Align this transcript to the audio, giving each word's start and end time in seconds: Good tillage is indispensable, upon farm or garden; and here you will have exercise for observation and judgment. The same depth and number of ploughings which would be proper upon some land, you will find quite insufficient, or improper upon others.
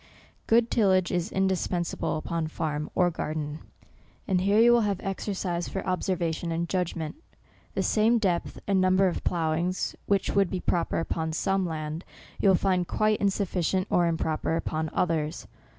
Good 0.47 0.71
tillage 0.71 1.11
is 1.11 1.31
indispensable, 1.31 2.17
upon 2.17 2.47
farm 2.47 2.89
or 2.95 3.11
garden; 3.11 3.59
and 4.27 4.41
here 4.41 4.57
you 4.59 4.71
will 4.71 4.81
have 4.81 4.99
exercise 5.01 5.69
for 5.69 5.85
observation 5.85 6.51
and 6.51 6.67
judgment. 6.67 7.17
The 7.75 7.83
same 7.83 8.17
depth 8.17 8.57
and 8.65 8.81
number 8.81 9.07
of 9.07 9.23
ploughings 9.23 9.95
which 10.07 10.31
would 10.31 10.49
be 10.49 10.59
proper 10.59 10.97
upon 10.99 11.33
some 11.33 11.67
land, 11.67 12.03
you 12.39 12.49
will 12.49 12.55
find 12.55 12.87
quite 12.87 13.21
insufficient, 13.21 13.85
or 13.91 14.07
improper 14.07 14.55
upon 14.55 14.89
others. 14.91 15.45